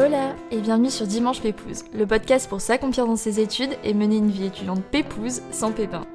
[0.00, 4.18] Hola et bienvenue sur Dimanche Pépouze, le podcast pour s'accomplir dans ses études et mener
[4.18, 6.06] une vie étudiante pépouze sans pépin.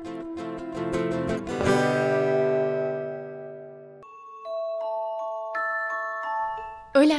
[6.95, 7.17] Hola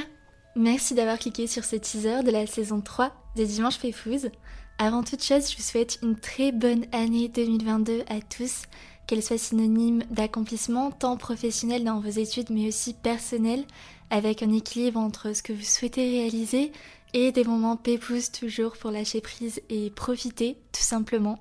[0.57, 4.31] Merci d'avoir cliqué sur ce teaser de la saison 3 des Dimanches Pépouze.
[4.79, 8.62] Avant toute chose, je vous souhaite une très bonne année 2022 à tous,
[9.07, 13.65] qu'elle soit synonyme d'accomplissement tant professionnel dans vos études mais aussi personnel,
[14.11, 16.73] avec un équilibre entre ce que vous souhaitez réaliser
[17.13, 21.39] et des moments pépouses toujours pour lâcher prise et profiter tout simplement.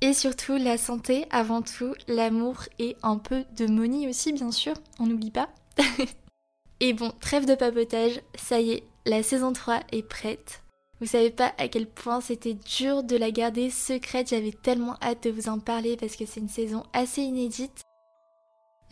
[0.00, 4.74] Et surtout la santé avant tout, l'amour et un peu de money aussi bien sûr,
[4.98, 5.48] on n'oublie pas.
[6.80, 10.62] et bon, trêve de papotage, ça y est, la saison 3 est prête.
[11.00, 15.24] Vous savez pas à quel point c'était dur de la garder secrète, j'avais tellement hâte
[15.24, 17.82] de vous en parler parce que c'est une saison assez inédite.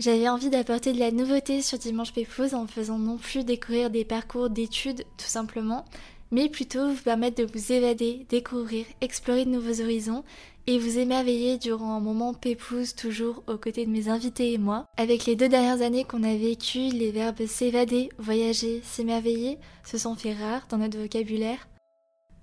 [0.01, 4.05] J'avais envie d'apporter de la nouveauté sur Dimanche Pépose en faisant non plus découvrir des
[4.05, 5.85] parcours d'études tout simplement,
[6.33, 10.25] mais plutôt vous permettre de vous évader, découvrir, explorer de nouveaux horizons
[10.67, 14.89] et vous émerveiller durant un moment pépouze toujours aux côtés de mes invités et moi.
[14.97, 20.17] Avec les deux dernières années qu'on a vécues, les verbes s'évader, voyager, s'émerveiller se sont
[20.17, 21.69] fait rares dans notre vocabulaire.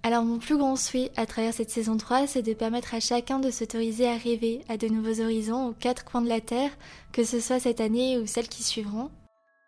[0.03, 3.37] Alors mon plus grand souhait à travers cette saison 3, c'est de permettre à chacun
[3.37, 6.71] de s'autoriser à rêver à de nouveaux horizons aux quatre coins de la Terre,
[7.11, 9.11] que ce soit cette année ou celles qui suivront.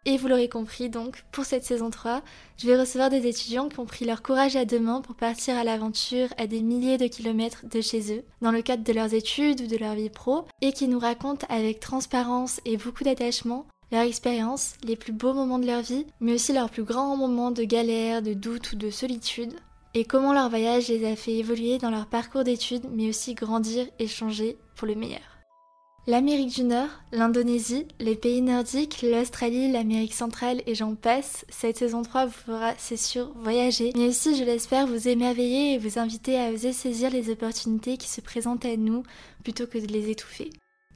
[0.06, 2.23] Et vous l'aurez compris donc, pour cette saison 3,
[2.58, 5.56] je vais recevoir des étudiants qui ont pris leur courage à deux mains pour partir
[5.56, 9.14] à l'aventure à des milliers de kilomètres de chez eux, dans le cadre de leurs
[9.14, 13.68] études ou de leur vie pro, et qui nous racontent avec transparence et beaucoup d'attachement
[13.92, 17.52] leur expérience, les plus beaux moments de leur vie, mais aussi leurs plus grands moments
[17.52, 19.53] de galère, de doute ou de solitude,
[19.94, 23.86] et comment leur voyage les a fait évoluer dans leur parcours d'études, mais aussi grandir
[24.00, 25.22] et changer pour le meilleur.
[26.05, 32.01] L'Amérique du Nord, l'Indonésie, les pays nordiques, l'Australie, l'Amérique centrale et j'en passe, cette saison
[32.01, 36.38] 3 vous fera, c'est sûr, voyager, mais aussi, je l'espère, vous émerveiller et vous inviter
[36.38, 39.03] à oser saisir les opportunités qui se présentent à nous
[39.44, 40.50] plutôt que de les étouffer.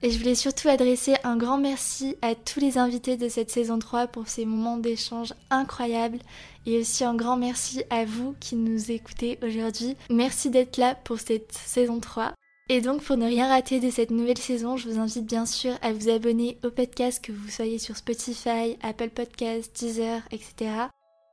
[0.03, 3.79] Et je voulais surtout adresser un grand merci à tous les invités de cette saison
[3.79, 6.19] 3 pour ces moments d'échange incroyables
[6.67, 9.95] et aussi un grand merci à vous qui nous écoutez aujourd'hui.
[10.11, 12.33] Merci d'être là pour cette saison 3.
[12.69, 15.73] Et donc pour ne rien rater de cette nouvelle saison, je vous invite bien sûr
[15.81, 20.71] à vous abonner au podcast que vous soyez sur Spotify, Apple Podcasts, Deezer, etc.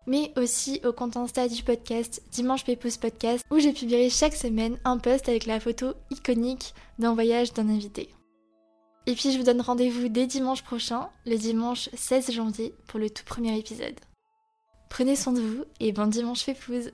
[0.07, 4.79] Mais aussi au compte Insta du podcast Dimanche Pépouze Podcast où j'ai publié chaque semaine
[4.85, 8.09] un post avec la photo iconique d'un voyage d'un invité.
[9.07, 13.11] Et puis je vous donne rendez-vous dès dimanche prochain, le dimanche 16 janvier, pour le
[13.11, 13.99] tout premier épisode.
[14.89, 16.93] Prenez soin de vous et bon dimanche fépouze